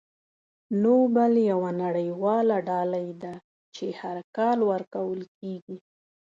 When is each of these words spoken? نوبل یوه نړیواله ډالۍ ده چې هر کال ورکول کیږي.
نوبل 0.83 1.33
یوه 1.51 1.71
نړیواله 1.83 2.57
ډالۍ 2.67 3.09
ده 3.21 3.33
چې 3.75 3.85
هر 3.99 4.17
کال 4.37 4.57
ورکول 4.71 5.19
کیږي. 5.37 5.77